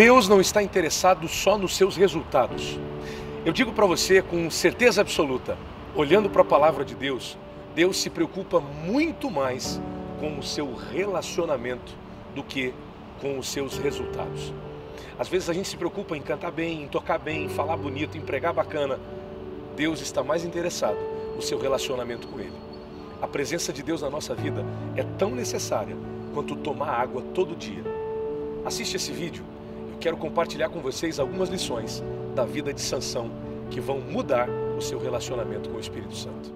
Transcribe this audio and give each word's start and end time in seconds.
Deus 0.00 0.26
não 0.26 0.40
está 0.40 0.62
interessado 0.62 1.28
só 1.28 1.58
nos 1.58 1.76
seus 1.76 1.94
resultados. 1.94 2.80
Eu 3.44 3.52
digo 3.52 3.70
para 3.70 3.84
você 3.84 4.22
com 4.22 4.50
certeza 4.50 5.02
absoluta, 5.02 5.58
olhando 5.94 6.30
para 6.30 6.40
a 6.40 6.44
palavra 6.44 6.86
de 6.86 6.94
Deus, 6.94 7.36
Deus 7.74 8.00
se 8.00 8.08
preocupa 8.08 8.60
muito 8.60 9.30
mais 9.30 9.78
com 10.18 10.38
o 10.38 10.42
seu 10.42 10.74
relacionamento 10.74 11.92
do 12.34 12.42
que 12.42 12.72
com 13.20 13.38
os 13.38 13.46
seus 13.48 13.76
resultados. 13.76 14.54
Às 15.18 15.28
vezes 15.28 15.50
a 15.50 15.52
gente 15.52 15.68
se 15.68 15.76
preocupa 15.76 16.16
em 16.16 16.22
cantar 16.22 16.50
bem, 16.50 16.84
em 16.84 16.88
tocar 16.88 17.18
bem, 17.18 17.44
em 17.44 17.48
falar 17.50 17.76
bonito, 17.76 18.16
em 18.16 18.22
pregar 18.22 18.54
bacana. 18.54 18.98
Deus 19.76 20.00
está 20.00 20.24
mais 20.24 20.46
interessado 20.46 20.96
no 21.36 21.42
seu 21.42 21.58
relacionamento 21.58 22.26
com 22.26 22.40
Ele. 22.40 22.56
A 23.20 23.28
presença 23.28 23.70
de 23.70 23.82
Deus 23.82 24.00
na 24.00 24.08
nossa 24.08 24.34
vida 24.34 24.64
é 24.96 25.02
tão 25.18 25.30
necessária 25.32 25.94
quanto 26.32 26.56
tomar 26.56 26.88
água 26.88 27.22
todo 27.34 27.54
dia. 27.54 27.84
Assiste 28.64 28.96
esse 28.96 29.12
vídeo. 29.12 29.59
Quero 30.00 30.16
compartilhar 30.16 30.70
com 30.70 30.80
vocês 30.80 31.20
algumas 31.20 31.50
lições 31.50 32.02
da 32.34 32.46
vida 32.46 32.72
de 32.72 32.80
Sansão 32.80 33.30
que 33.70 33.82
vão 33.82 34.00
mudar 34.00 34.48
o 34.48 34.80
seu 34.80 34.98
relacionamento 34.98 35.68
com 35.68 35.76
o 35.76 35.80
Espírito 35.80 36.16
Santo. 36.16 36.54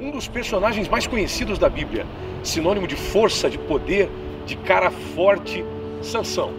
Um 0.00 0.10
dos 0.10 0.26
personagens 0.26 0.88
mais 0.88 1.06
conhecidos 1.06 1.58
da 1.58 1.68
Bíblia, 1.68 2.06
sinônimo 2.42 2.86
de 2.86 2.96
força, 2.96 3.50
de 3.50 3.58
poder, 3.58 4.08
de 4.46 4.56
cara 4.56 4.90
forte, 4.90 5.62
Sansão. 6.02 6.54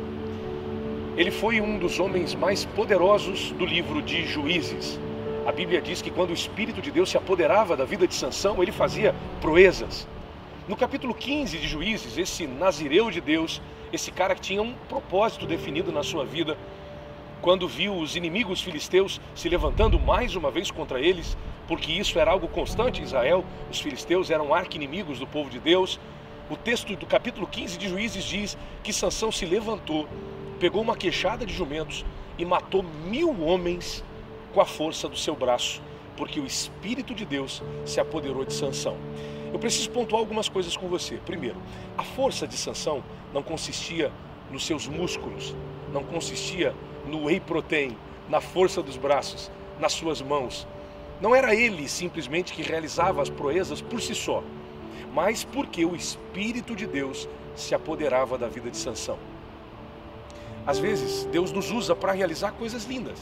Ele 1.18 1.32
foi 1.32 1.60
um 1.60 1.80
dos 1.80 2.00
homens 2.00 2.36
mais 2.36 2.66
poderosos 2.66 3.52
do 3.54 3.66
livro 3.66 4.00
de 4.00 4.28
Juízes. 4.28 5.00
A 5.48 5.52
Bíblia 5.52 5.82
diz 5.82 6.04
que 6.04 6.12
quando 6.12 6.30
o 6.30 6.34
Espírito 6.34 6.84
de 6.84 6.92
Deus 6.92 7.10
se 7.10 7.18
apoderava 7.18 7.76
da 7.76 7.84
vida 7.84 8.08
de 8.08 8.14
Sansão, 8.14 8.62
ele 8.62 8.72
fazia 8.72 9.16
proezas. 9.42 10.08
No 10.68 10.76
capítulo 10.76 11.14
15 11.14 11.60
de 11.60 11.68
Juízes, 11.68 12.18
esse 12.18 12.48
nazireu 12.48 13.12
de 13.12 13.22
Deus, 13.22 13.62
esse 13.94 14.10
cara 14.10 14.34
que 14.34 14.42
tinha 14.42 14.64
um 14.64 14.74
propósito 14.90 15.46
definido 15.46 15.92
na 15.92 16.02
sua 16.02 16.26
vida, 16.26 16.58
quando 17.40 17.68
viu 17.68 17.96
os 17.96 18.16
inimigos 18.16 18.62
filisteus 18.62 19.22
se 19.36 19.48
levantando 19.48 20.00
mais 20.00 20.36
uma 20.36 20.50
vez 20.50 20.72
contra 20.72 21.00
eles, 21.00 21.38
porque 21.68 21.92
isso 21.92 22.18
era 22.18 22.32
algo 22.32 22.48
constante 22.48 23.00
em 23.00 23.04
Israel, 23.04 23.46
os 23.70 23.80
filisteus 23.80 24.32
eram 24.32 24.56
arqui-inimigos 24.56 25.20
do 25.20 25.28
povo 25.28 25.52
de 25.52 25.60
Deus. 25.60 26.00
O 26.50 26.56
texto 26.56 26.96
do 26.96 27.06
capítulo 27.06 27.46
15 27.46 27.78
de 27.78 27.88
Juízes 27.88 28.24
diz 28.24 28.58
que 28.82 28.92
Sansão 28.92 29.32
se 29.32 29.46
levantou, 29.46 30.08
pegou 30.60 30.82
uma 30.82 30.98
queixada 30.98 31.46
de 31.46 31.54
jumentos 31.54 32.04
e 32.40 32.44
matou 32.44 32.82
mil 32.82 33.40
homens 33.40 34.04
com 34.52 34.60
a 34.60 34.66
força 34.66 35.08
do 35.08 35.16
seu 35.16 35.36
braço, 35.36 35.80
porque 36.18 36.40
o 36.40 36.46
Espírito 36.46 37.14
de 37.14 37.24
Deus 37.24 37.62
se 37.86 38.00
apoderou 38.00 38.44
de 38.44 38.54
Sansão. 38.54 38.98
Eu 39.54 39.60
preciso 39.60 39.90
pontuar 39.92 40.20
algumas 40.20 40.50
coisas 40.50 40.76
com 40.76 40.88
você. 40.88 41.18
Primeiro, 41.26 41.58
a 41.98 42.04
força 42.04 42.48
de 42.48 42.58
Sansão 42.58 43.04
não 43.34 43.42
consistia 43.42 44.12
nos 44.52 44.66
seus 44.66 44.88
músculos, 44.88 45.56
não 45.92 46.04
consistia 46.04 46.74
no 47.06 47.26
whey 47.26 47.40
protein, 47.40 47.98
na 48.30 48.42
força 48.42 48.82
dos 48.82 48.98
braços, 48.98 49.52
nas 49.80 49.94
suas 49.94 50.22
mãos. 50.22 50.68
Não 51.22 51.34
era 51.34 51.56
ele 51.56 51.88
simplesmente 51.88 52.54
que 52.54 52.62
realizava 52.62 53.22
as 53.22 53.30
proezas 53.30 53.82
por 53.82 54.02
si 54.02 54.14
só, 54.14 54.44
mas 55.14 55.44
porque 55.44 55.86
o 55.86 55.96
Espírito 55.96 56.76
de 56.76 56.86
Deus 56.86 57.28
se 57.56 57.74
apoderava 57.74 58.38
da 58.38 58.48
vida 58.48 58.70
de 58.70 58.78
Sansão. 58.78 59.18
Às 60.68 60.80
vezes, 60.80 61.26
Deus 61.26 61.52
nos 61.52 61.72
usa 61.72 61.96
para 61.96 62.12
realizar 62.12 62.52
coisas 62.52 62.86
lindas. 62.86 63.20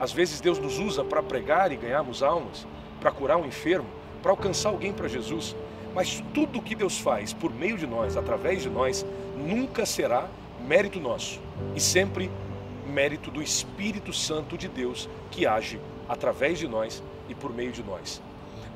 Às 0.00 0.10
vezes, 0.10 0.40
Deus 0.40 0.58
nos 0.58 0.78
usa 0.78 1.04
para 1.04 1.22
pregar 1.22 1.70
e 1.70 1.76
ganharmos 1.76 2.22
almas, 2.22 2.66
para 3.00 3.12
curar 3.12 3.36
um 3.36 3.44
enfermo, 3.46 3.86
para 4.22 4.30
alcançar 4.30 4.70
alguém 4.70 4.92
para 4.92 5.08
Jesus. 5.08 5.56
Mas 5.94 6.22
tudo 6.32 6.62
que 6.62 6.74
Deus 6.74 6.98
faz 6.98 7.32
por 7.32 7.52
meio 7.52 7.76
de 7.76 7.86
nós, 7.86 8.16
através 8.16 8.62
de 8.62 8.70
nós, 8.70 9.04
nunca 9.36 9.84
será 9.84 10.28
mérito 10.66 11.00
nosso 11.00 11.40
e 11.74 11.80
sempre 11.80 12.30
mérito 12.86 13.30
do 13.30 13.42
Espírito 13.42 14.12
Santo 14.12 14.56
de 14.56 14.68
Deus 14.68 15.08
que 15.30 15.46
age 15.46 15.80
através 16.08 16.58
de 16.58 16.68
nós 16.68 17.02
e 17.28 17.34
por 17.34 17.52
meio 17.52 17.72
de 17.72 17.82
nós. 17.82 18.22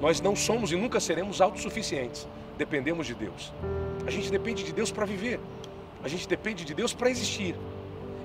Nós 0.01 0.21
não 0.21 0.37
somos 0.37 0.73
e 0.73 0.77
nunca 0.77 1.01
seremos 1.01 1.41
autossuficientes, 1.41 2.27
dependemos 2.59 3.07
de 3.07 3.15
Deus. 3.15 3.53
A 4.07 4.11
gente 4.11 4.31
depende 4.31 4.65
de 4.65 4.73
Deus 4.73 4.91
para 4.91 5.07
viver, 5.07 5.41
a 6.03 6.09
gente 6.09 6.28
depende 6.28 6.65
de 6.65 6.75
Deus 6.75 6.93
para 6.93 7.11
existir 7.11 7.55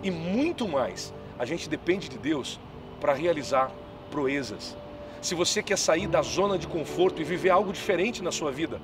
e 0.04 0.12
muito 0.12 0.68
mais, 0.68 1.14
a 1.38 1.46
gente 1.46 1.70
depende 1.70 2.10
de 2.10 2.18
Deus 2.18 2.60
para 3.00 3.14
realizar 3.14 3.72
proezas. 4.10 4.76
Se 5.22 5.36
você 5.36 5.62
quer 5.62 5.78
sair 5.78 6.08
da 6.08 6.24
zona 6.24 6.58
de 6.58 6.68
conforto 6.68 7.22
e 7.22 7.24
viver 7.24 7.52
algo 7.52 7.72
diferente 7.72 8.24
na 8.24 8.32
sua 8.32 8.52
vida, 8.52 8.82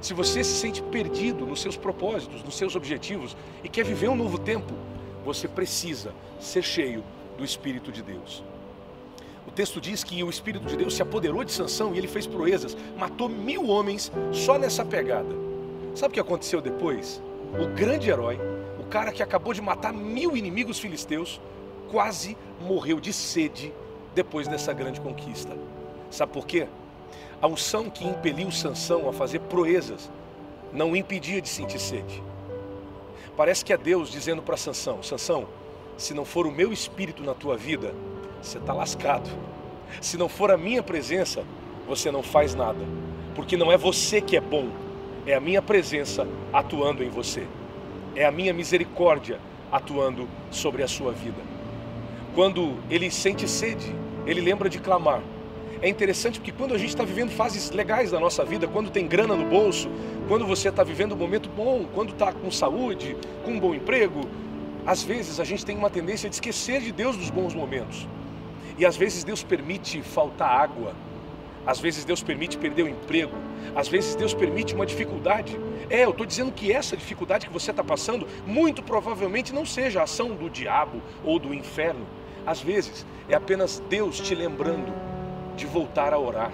se 0.00 0.14
você 0.14 0.42
se 0.42 0.54
sente 0.54 0.82
perdido 0.82 1.44
nos 1.44 1.60
seus 1.60 1.76
propósitos, 1.76 2.42
nos 2.42 2.56
seus 2.56 2.74
objetivos 2.74 3.36
e 3.62 3.68
quer 3.68 3.84
viver 3.84 4.08
um 4.08 4.16
novo 4.16 4.38
tempo, 4.38 4.72
você 5.24 5.46
precisa 5.46 6.14
ser 6.40 6.62
cheio 6.62 7.04
do 7.36 7.44
Espírito 7.44 7.92
de 7.92 8.02
Deus. 8.02 8.42
O 9.46 9.50
texto 9.50 9.78
diz 9.78 10.02
que 10.02 10.22
o 10.22 10.30
Espírito 10.30 10.66
de 10.66 10.76
Deus 10.76 10.94
se 10.94 11.02
apoderou 11.02 11.44
de 11.44 11.52
Sansão 11.52 11.94
e 11.94 11.98
ele 11.98 12.08
fez 12.08 12.26
proezas, 12.26 12.74
matou 12.96 13.28
mil 13.28 13.68
homens 13.68 14.10
só 14.32 14.58
nessa 14.58 14.84
pegada. 14.86 15.34
Sabe 15.94 16.12
o 16.12 16.14
que 16.14 16.20
aconteceu 16.20 16.62
depois? 16.62 17.22
O 17.60 17.74
grande 17.74 18.08
herói, 18.08 18.40
o 18.80 18.84
cara 18.84 19.12
que 19.12 19.22
acabou 19.22 19.52
de 19.52 19.60
matar 19.60 19.92
mil 19.92 20.34
inimigos 20.34 20.78
filisteus, 20.78 21.40
quase 21.90 22.36
morreu 22.60 22.98
de 22.98 23.12
sede 23.12 23.72
depois 24.14 24.48
dessa 24.48 24.72
grande 24.72 25.00
conquista. 25.00 25.54
Sabe 26.14 26.30
por 26.30 26.46
quê? 26.46 26.68
A 27.42 27.48
unção 27.48 27.90
que 27.90 28.06
impeliu 28.06 28.48
Sansão 28.52 29.08
a 29.08 29.12
fazer 29.12 29.40
proezas 29.40 30.08
não 30.72 30.94
impedia 30.94 31.40
de 31.40 31.48
sentir 31.48 31.80
sede. 31.80 32.22
Parece 33.36 33.64
que 33.64 33.72
é 33.72 33.76
Deus 33.76 34.12
dizendo 34.12 34.40
para 34.40 34.56
Sansão: 34.56 35.02
Sansão, 35.02 35.48
se 35.96 36.14
não 36.14 36.24
for 36.24 36.46
o 36.46 36.52
meu 36.52 36.72
espírito 36.72 37.24
na 37.24 37.34
tua 37.34 37.56
vida, 37.56 37.92
você 38.40 38.58
está 38.58 38.72
lascado. 38.72 39.28
Se 40.00 40.16
não 40.16 40.28
for 40.28 40.52
a 40.52 40.56
minha 40.56 40.84
presença, 40.84 41.44
você 41.84 42.12
não 42.12 42.22
faz 42.22 42.54
nada. 42.54 42.86
Porque 43.34 43.56
não 43.56 43.72
é 43.72 43.76
você 43.76 44.20
que 44.20 44.36
é 44.36 44.40
bom, 44.40 44.68
é 45.26 45.34
a 45.34 45.40
minha 45.40 45.60
presença 45.60 46.28
atuando 46.52 47.02
em 47.02 47.08
você. 47.08 47.44
É 48.14 48.24
a 48.24 48.30
minha 48.30 48.54
misericórdia 48.54 49.40
atuando 49.72 50.28
sobre 50.48 50.84
a 50.84 50.86
sua 50.86 51.10
vida. 51.10 51.42
Quando 52.36 52.76
ele 52.88 53.10
sente 53.10 53.48
sede, 53.48 53.92
ele 54.24 54.40
lembra 54.40 54.68
de 54.68 54.78
clamar. 54.78 55.20
É 55.84 55.88
interessante 55.90 56.40
porque 56.40 56.50
quando 56.50 56.72
a 56.72 56.78
gente 56.78 56.88
está 56.88 57.04
vivendo 57.04 57.30
fases 57.30 57.70
legais 57.70 58.10
da 58.10 58.18
nossa 58.18 58.42
vida, 58.42 58.66
quando 58.66 58.90
tem 58.90 59.06
grana 59.06 59.36
no 59.36 59.44
bolso, 59.44 59.86
quando 60.26 60.46
você 60.46 60.70
está 60.70 60.82
vivendo 60.82 61.12
um 61.12 61.18
momento 61.18 61.50
bom, 61.50 61.84
quando 61.94 62.14
está 62.14 62.32
com 62.32 62.50
saúde, 62.50 63.14
com 63.44 63.50
um 63.50 63.60
bom 63.60 63.74
emprego, 63.74 64.26
às 64.86 65.02
vezes 65.02 65.38
a 65.38 65.44
gente 65.44 65.62
tem 65.62 65.76
uma 65.76 65.90
tendência 65.90 66.26
de 66.26 66.36
esquecer 66.36 66.80
de 66.80 66.90
Deus 66.90 67.18
nos 67.18 67.28
bons 67.28 67.52
momentos. 67.52 68.08
E 68.78 68.86
às 68.86 68.96
vezes 68.96 69.24
Deus 69.24 69.42
permite 69.42 70.00
faltar 70.00 70.48
água, 70.58 70.94
às 71.66 71.80
vezes 71.80 72.02
Deus 72.02 72.22
permite 72.22 72.56
perder 72.56 72.84
o 72.84 72.88
emprego, 72.88 73.36
às 73.76 73.86
vezes 73.86 74.14
Deus 74.14 74.32
permite 74.32 74.74
uma 74.74 74.86
dificuldade. 74.86 75.54
É, 75.90 76.06
eu 76.06 76.12
estou 76.12 76.24
dizendo 76.24 76.50
que 76.50 76.72
essa 76.72 76.96
dificuldade 76.96 77.46
que 77.46 77.52
você 77.52 77.72
está 77.72 77.84
passando, 77.84 78.26
muito 78.46 78.82
provavelmente 78.82 79.52
não 79.52 79.66
seja 79.66 80.00
a 80.00 80.04
ação 80.04 80.34
do 80.34 80.48
diabo 80.48 81.02
ou 81.22 81.38
do 81.38 81.52
inferno. 81.52 82.06
Às 82.46 82.62
vezes 82.62 83.04
é 83.28 83.34
apenas 83.34 83.82
Deus 83.90 84.18
te 84.18 84.34
lembrando 84.34 85.13
de 85.56 85.66
voltar 85.66 86.12
a 86.12 86.18
orar. 86.18 86.52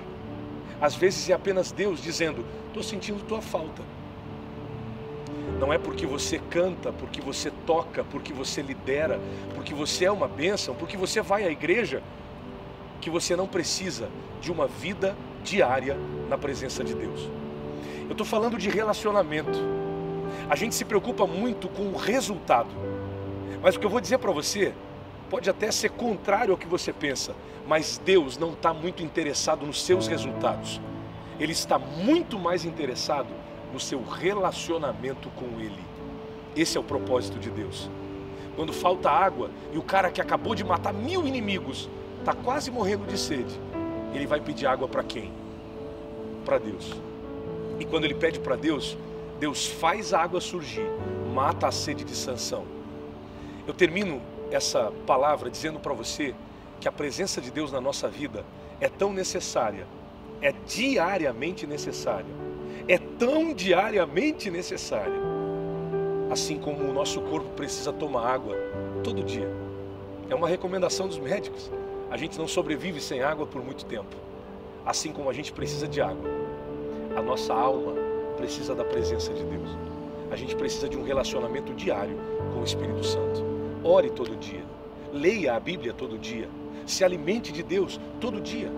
Às 0.81 0.95
vezes 0.95 1.29
é 1.29 1.33
apenas 1.33 1.73
Deus 1.73 2.03
dizendo: 2.03 2.45
Estou 2.69 2.83
sentindo 2.83 3.25
tua 3.25 3.43
falta. 3.43 3.83
Não 5.59 5.73
é 5.73 5.79
porque 5.79 6.07
você 6.07 6.39
canta, 6.51 6.91
porque 6.91 7.21
você 7.21 7.51
toca, 7.67 8.03
porque 8.05 8.33
você 8.33 8.63
lidera, 8.63 9.21
porque 9.55 9.75
você 9.75 10.07
é 10.07 10.11
uma 10.11 10.27
bênção, 10.27 10.75
porque 10.75 10.97
você 10.97 11.21
vai 11.21 11.45
à 11.45 11.51
igreja, 11.51 12.03
que 13.01 13.11
você 13.11 13.37
não 13.37 13.47
precisa 13.47 14.09
de 14.41 14.51
uma 14.51 14.67
vida 14.67 15.15
diária 15.45 15.99
na 16.29 16.39
presença 16.39 16.83
de 16.83 16.95
Deus. 16.95 17.29
Eu 18.07 18.13
estou 18.13 18.27
falando 18.27 18.57
de 18.57 18.71
relacionamento. 18.71 19.59
A 20.49 20.57
gente 20.57 20.75
se 20.75 20.85
preocupa 20.85 21.27
muito 21.27 21.69
com 21.69 21.89
o 21.89 21.97
resultado. 21.97 22.71
Mas 23.63 23.77
o 23.77 23.81
que 23.81 23.87
eu 23.87 23.91
vou 23.91 24.01
dizer 24.01 24.19
para 24.19 24.33
você 24.33 24.73
pode 25.31 25.49
até 25.49 25.71
ser 25.71 25.91
contrário 25.91 26.53
ao 26.53 26.59
que 26.59 26.67
você 26.67 26.93
pensa, 26.93 27.35
mas 27.67 28.01
Deus 28.05 28.37
não 28.37 28.53
está 28.53 28.75
muito 28.75 29.03
interessado 29.03 29.65
nos 29.65 29.81
seus 29.81 30.09
resultados. 30.09 30.81
Ele 31.39 31.53
está 31.53 31.79
muito 31.79 32.39
mais 32.39 32.65
interessado 32.65 33.29
no 33.73 33.79
seu 33.79 34.03
relacionamento 34.03 35.31
com 35.31 35.61
Ele. 35.61 35.79
Esse 36.57 36.77
é 36.77 36.81
o 36.81 36.85
propósito 36.85 37.39
de 37.39 37.49
Deus. 37.49 37.89
Quando 38.57 38.73
falta 38.73 39.09
água 39.09 39.51
e 39.73 39.79
o 39.79 39.83
cara 39.83 40.11
que 40.11 40.21
acabou 40.21 40.55
de 40.55 40.65
matar 40.65 40.93
mil 40.93 41.27
inimigos 41.27 41.89
está 42.19 42.35
quase 42.35 42.71
morrendo 42.71 43.07
de 43.07 43.17
sede, 43.17 43.59
ele 44.13 44.27
vai 44.27 44.41
pedir 44.41 44.67
água 44.67 44.89
para 44.89 45.05
quem? 45.05 45.33
Para 46.45 46.59
Deus. 46.59 46.93
E 47.79 47.85
quando 47.85 48.05
ele 48.05 48.15
pede 48.15 48.41
para 48.41 48.57
Deus, 48.57 48.99
Deus 49.39 49.67
faz 49.67 50.13
a 50.13 50.21
água 50.21 50.41
surgir, 50.41 50.85
mata 51.33 51.69
a 51.69 51.73
sede 51.73 52.05
de 52.05 52.17
Sansão. 52.17 52.65
Eu 53.67 53.73
termino 53.73 54.21
essa 54.51 54.93
palavra 55.07 55.51
dizendo 55.51 55.79
para 55.79 55.93
você 55.93 56.35
que 56.81 56.89
a 56.89 56.93
presença 56.93 57.41
de 57.41 57.51
Deus 57.51 57.71
na 57.71 57.81
nossa 57.81 58.09
vida 58.09 58.45
é 58.81 58.89
tão 58.89 59.13
necessária, 59.13 59.87
é 60.41 60.53
diariamente 60.67 61.67
necessária, 61.67 62.33
é 62.89 62.99
tão 62.99 63.53
diariamente 63.53 64.51
necessária, 64.51 65.21
assim 66.31 66.59
como 66.59 66.83
o 66.85 66.93
nosso 66.93 67.21
corpo 67.23 67.51
precisa 67.51 67.93
tomar 67.93 68.27
água 68.27 68.57
todo 69.05 69.23
dia. 69.23 69.49
É 70.29 70.35
uma 70.35 70.49
recomendação 70.49 71.09
dos 71.09 71.19
médicos. 71.19 71.71
A 72.11 72.17
gente 72.17 72.39
não 72.39 72.49
sobrevive 72.49 73.01
sem 73.01 73.23
água 73.23 73.47
por 73.47 73.63
muito 73.63 73.85
tempo. 73.85 74.17
Assim 74.87 75.13
como 75.13 75.29
a 75.29 75.33
gente 75.33 75.53
precisa 75.53 75.87
de 75.87 76.01
água, 76.01 76.31
a 77.17 77.21
nossa 77.21 77.53
alma 77.53 77.93
precisa 78.37 78.75
da 78.75 78.85
presença 78.85 79.33
de 79.33 79.45
Deus. 79.45 79.69
A 80.31 80.37
gente 80.37 80.57
precisa 80.57 80.89
de 80.89 80.97
um 80.97 81.03
relacionamento 81.03 81.75
diário 81.75 82.17
com 82.53 82.61
o 82.61 82.65
Espírito 82.65 83.05
Santo. 83.05 83.60
Ore 83.83 84.11
todo 84.11 84.37
dia, 84.37 84.63
leia 85.11 85.55
a 85.55 85.61
Bíblia 85.61 85.95
todo 85.95 86.19
dia, 86.19 86.49
se 86.85 87.03
alimente 87.03 87.51
de 87.51 87.63
Deus 87.63 87.99
todo 88.21 88.39
dia. 88.39 88.71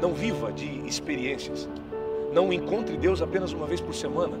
Não 0.00 0.12
viva 0.12 0.52
de 0.52 0.66
experiências. 0.86 1.68
Não 2.32 2.52
encontre 2.52 2.96
Deus 2.96 3.22
apenas 3.22 3.52
uma 3.52 3.66
vez 3.66 3.80
por 3.80 3.94
semana. 3.94 4.36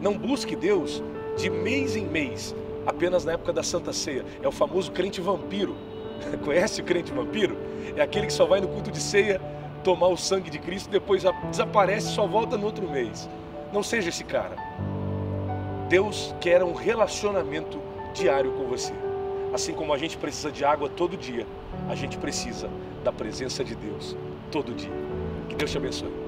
Não 0.00 0.16
busque 0.16 0.54
Deus 0.54 1.02
de 1.36 1.50
mês 1.50 1.96
em 1.96 2.06
mês, 2.06 2.54
apenas 2.86 3.24
na 3.24 3.32
época 3.32 3.52
da 3.52 3.62
Santa 3.62 3.92
Ceia. 3.92 4.24
É 4.40 4.46
o 4.46 4.52
famoso 4.52 4.92
crente 4.92 5.20
vampiro. 5.20 5.74
Conhece 6.44 6.80
o 6.80 6.84
crente 6.84 7.12
vampiro? 7.12 7.56
É 7.96 8.02
aquele 8.02 8.26
que 8.26 8.32
só 8.32 8.46
vai 8.46 8.60
no 8.60 8.68
culto 8.68 8.90
de 8.90 9.00
ceia 9.00 9.40
tomar 9.82 10.08
o 10.08 10.16
sangue 10.16 10.50
de 10.50 10.58
Cristo, 10.58 10.90
depois 10.90 11.24
desaparece 11.50 12.08
e 12.08 12.14
só 12.14 12.26
volta 12.26 12.56
no 12.56 12.66
outro 12.66 12.88
mês. 12.88 13.28
Não 13.72 13.82
seja 13.82 14.10
esse 14.10 14.22
cara. 14.22 14.56
Deus 15.88 16.34
quer 16.40 16.62
um 16.62 16.72
relacionamento 16.72 17.80
diário 18.14 18.52
com 18.52 18.64
você. 18.66 18.92
Assim 19.52 19.72
como 19.72 19.92
a 19.92 19.98
gente 19.98 20.16
precisa 20.16 20.52
de 20.52 20.64
água 20.64 20.88
todo 20.88 21.16
dia, 21.16 21.46
a 21.88 21.94
gente 21.94 22.18
precisa 22.18 22.68
da 23.02 23.12
presença 23.12 23.64
de 23.64 23.74
Deus 23.74 24.16
todo 24.50 24.74
dia. 24.74 24.92
Que 25.48 25.54
Deus 25.54 25.70
te 25.70 25.78
abençoe. 25.78 26.27